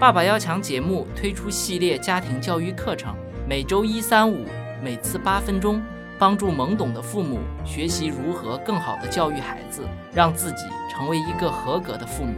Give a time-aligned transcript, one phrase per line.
[0.00, 3.14] 爸爸要强节目推出系列家庭教育课程，
[3.46, 4.46] 每周一、三、五，
[4.82, 5.78] 每次八分钟，
[6.18, 12.34] 帮助懵懂的父母学习如何更好的教育孩子，让自己成为一个合格的父母。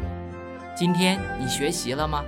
[0.75, 2.25] 今天你学习了吗？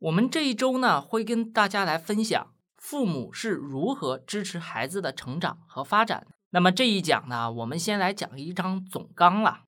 [0.00, 6.26] 我们这一周呢，会跟大家来分享父母是如何支持孩子的成长和发展。
[6.50, 9.60] 那么这一讲呢，我们先来讲一章总纲了。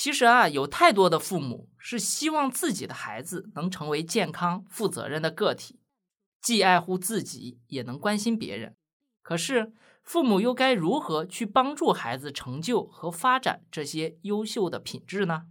[0.00, 5.80] 其实啊，有太多的父母是希望自己的孩子能成为健康、负责任的个体，
[6.40, 8.76] 既爱护自己，也能关心别人。
[9.22, 9.72] 可是，
[10.04, 15.46] 父母又该如何去帮助孩子成就和发展这些优秀的品质呢？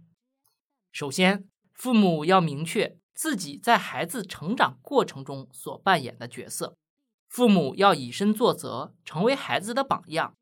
[0.92, 6.74] 首先，父母要明确自己在孩子成长过程中所扮演的角色，
[7.28, 10.34] 父母要以身作则，成为孩子的榜样。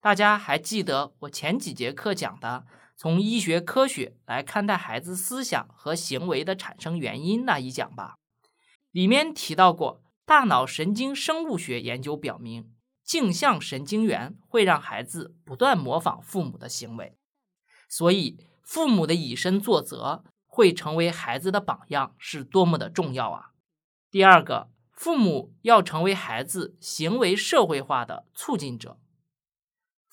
[0.00, 2.66] 大家还记得我前几节课讲的？
[2.96, 8.14] 从医学科学来看待孩子思想和行为的产生原因那一讲吧，
[8.90, 17.18] 里面提到过，大脑神经生物学研究表明，镜像神经元会让孩子不断模仿父母的行为，
[17.88, 23.50] 所以父母的以身作则会成为孩子的榜样，是多么的重要啊！
[24.10, 29.00] 第二个，父母要成为孩子行为社会化的促进者。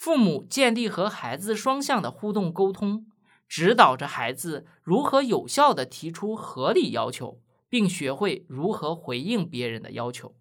[0.02, 3.06] 父母建立和孩子双向的互动沟通，
[3.48, 10.36] 指导着孩子如何有效地提出合理要求，并学会如何回应别人的要求。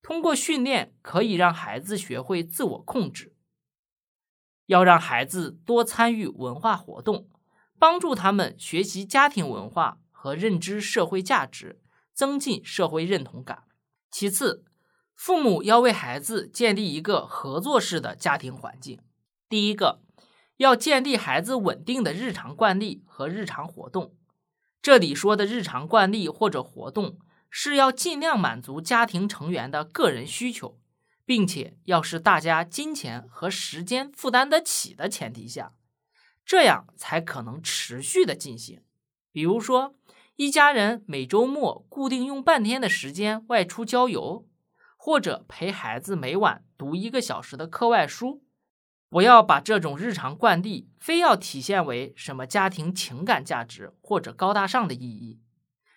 [0.00, 3.34] 通过训练，可以让孩子学会自我控制。
[4.66, 7.28] 要让孩子多参与文化活动，
[7.80, 11.80] 帮助他们学习家庭文化和认知社会价值，
[12.14, 13.64] 增进社会认同感。
[14.12, 14.64] 其次，
[15.18, 19.00] 父母要为孩子建立一个合作式的家庭环境。
[19.48, 20.00] 第一个，
[20.58, 24.14] 要建立孩子稳定的日常惯例和日常活动。
[24.80, 27.18] 这里说的日常惯例或者活动，
[27.50, 30.78] 是要尽量满足家庭成员的个人需求，
[31.26, 35.72] 并且要是大家金钱和时间负担得起的前提下，
[36.46, 38.82] 这样才可能持续的进行。
[39.32, 39.96] 比如说，
[40.36, 44.47] 一家人每周末固定用半天的时间外出郊游。
[45.08, 48.44] 或者陪孩子每晚读一个小时的课外书，
[49.08, 55.40] 不要把这种日常惯例非要体现为什么家庭情感价值或者高大上的意义。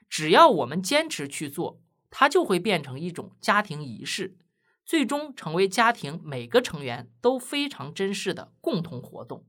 [0.08, 4.38] 只要我们坚持去做，它就会变成一种家庭仪式，
[4.86, 9.46] 最终成为家庭每个成员都非常珍视的共同活动。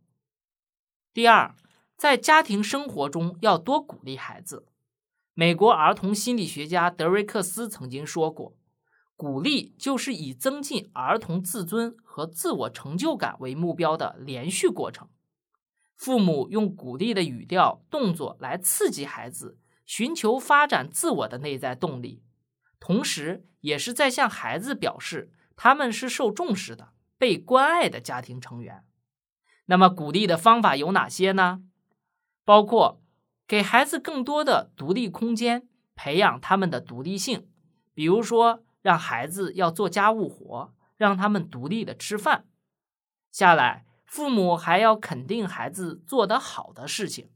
[1.15, 1.55] 第二，
[1.97, 4.67] 在家庭生活中要多鼓励孩子。
[5.35, 8.57] 美国儿童心理学家德瑞克斯曾经说过。
[9.23, 15.09] 鼓励就是以增进儿童自尊和自我成就感为目标的连续过程。
[15.95, 22.25] 父母用鼓励的语调、动作来刺激孩子寻求发展自我的内在动力，
[22.81, 28.83] 同时也是在向孩子表示他们是受重视的、被关爱的家庭成员。
[29.67, 31.63] 那么，鼓励的方法有哪些呢？
[32.45, 33.01] 包括
[33.47, 37.47] 给孩子更多的独立空间，培养他们的独立性，
[37.95, 38.65] 比如说。
[38.83, 42.47] 让孩子要做家务活，让他们独立的吃饭。
[43.31, 47.31] 下来，父母还要肯定孩子做得好的事情，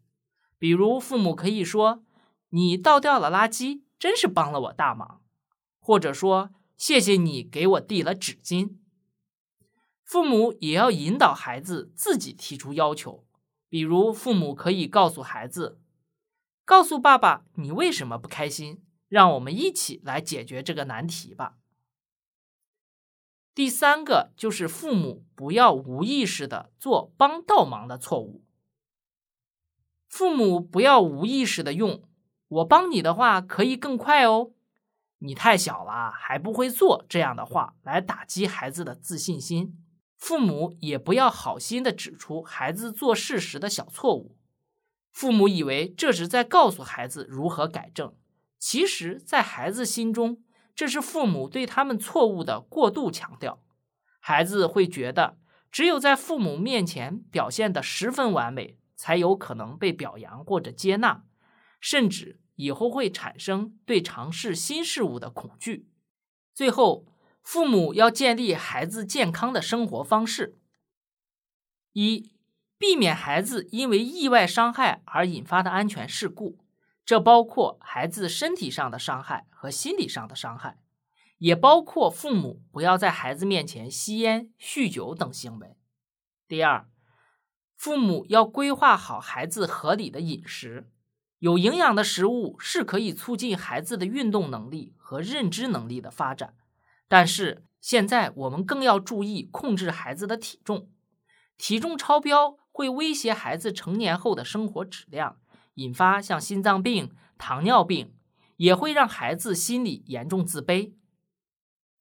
[0.58, 2.04] 比如父母可以说
[2.50, 5.22] ：“你倒掉了垃圾，真是帮了我大忙。”
[5.80, 8.76] 或者说：“谢谢你给我递了纸巾。”
[10.04, 13.24] 父母也要引导孩子自己提出要求，
[13.68, 15.80] 比如父母可以告诉孩子
[16.64, 21.56] ：“告诉爸爸你为什么不开心。”让我们一起来解决这个难题吧。
[23.54, 28.44] 第三个就是父母不要无意识的做帮倒忙的错误。
[30.08, 32.02] 父母不要无意识的用
[32.48, 34.52] “我帮你的话可以更快哦，
[35.18, 39.82] 你太小了还不会做”这样的话来打击孩子的自信心。
[40.16, 44.36] 父母也不要好心的指出孩子做事时的小错误。
[45.10, 48.14] 父母以为这是在告诉孩子如何改正。
[48.58, 50.42] 其实，在孩子心中，
[50.74, 53.62] 这是父母对他们错误的过度强调。
[54.18, 55.38] 孩子会觉得，
[55.70, 61.24] 只有在父母面前表现得十分完美，才有可能被表扬或者接纳，
[61.80, 65.88] 甚至以后会产生对尝试新事物的恐惧。
[66.54, 67.06] 最后，
[67.42, 70.58] 父母要建立孩子健康的生活方式：
[71.92, 72.32] 一、
[72.78, 76.58] 避免孩子因为意外伤害而引发的安全事故。
[77.06, 80.80] 这包括孩子身体上的伤害和心理上的伤害，
[81.38, 85.76] 也包括父母不要在孩子面前吸烟、酗酒等行为。
[86.48, 86.88] 第二，
[87.76, 90.90] 父母要规划好孩子合理的饮食，
[91.38, 96.54] 有营养的食物是可以促进孩子的运动能力和认知能力的发展。
[97.06, 100.90] 但是现在我们更要注意控制孩子的体重，
[101.56, 105.38] 体重超标会威胁孩子成年后的生活质量，
[105.76, 108.14] 引发像心脏病、糖尿病，
[108.56, 110.92] 也会让孩子心理严重自卑。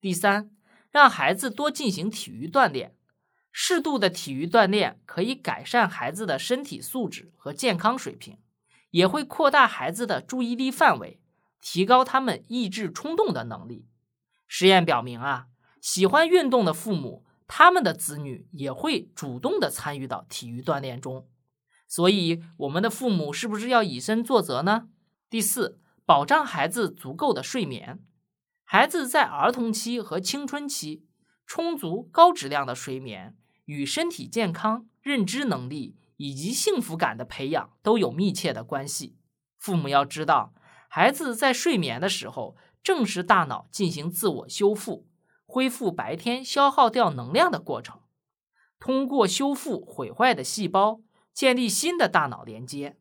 [0.01, 0.51] 第三，
[0.91, 2.95] 让孩子多进行体育锻炼，
[3.51, 8.37] 适度的体育锻炼可以改善孩子的身体素质和健康水平，
[8.91, 11.19] 也会扩大孩子的注意力范围，
[11.61, 13.87] 提高他们抑制冲动的能力。
[14.47, 15.47] 实验表明啊，
[15.81, 21.27] 喜欢运动的父母，他们的子女也会主动的参与到体育锻炼中。
[21.87, 24.87] 所以，我们的父母是不是要以身作则呢？
[25.29, 28.03] 第四，保障孩子足够的睡眠。
[28.63, 31.05] 孩子在儿童期和青春期，
[31.45, 39.17] 充足高质量的睡眠与身体健康、认知能力以及幸福感的培养都有密切的关系。
[39.57, 40.53] 父母要知道，
[40.89, 42.55] 孩子在睡眠的时候。
[42.85, 45.07] 正是大脑进行自我修复、
[45.47, 48.01] 恢复白天消耗掉能量的过程。
[48.77, 51.01] 通过修复毁坏的细胞，
[51.35, 52.95] 建立新的大脑连接。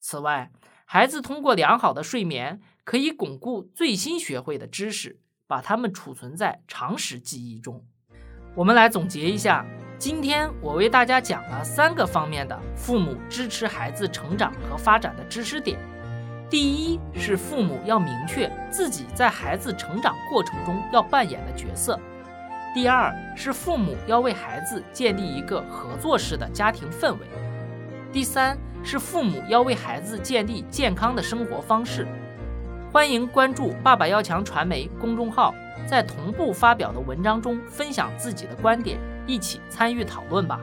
[0.00, 0.50] 此外，
[0.86, 7.84] 孩子通过良好的睡眠，可以巩固最新学会的知识，把它们储存在常识记忆中。
[8.54, 9.66] 我们来总结一下，
[9.98, 15.78] 今天我为大家讲了三个方面的父母支持孩子成长和发展的知识点。
[16.48, 21.98] 第一是父母要明确自己在孩子成长过程中要扮演的角色；
[22.72, 27.26] 第二是父母要为孩子建立一个合作式的家庭氛围；
[28.16, 32.08] 第三是父母要为孩子建立健康的生活方式。
[32.90, 35.54] 欢迎关注“爸爸要强”传媒公众号，
[35.86, 40.58] 在同步发表的文章中分享自己的观点，一起参与讨论吧。